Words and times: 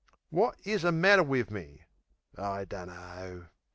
What 0.31 0.57
is 0.63 0.81
the 0.81 0.91
matter 0.91 1.21
wiv 1.21 1.51
me?...I 1.51 2.65
dunno. 2.65 3.49